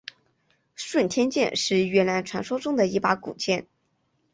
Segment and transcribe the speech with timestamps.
[0.73, 3.67] 顺天剑是越南传说中的一把古剑。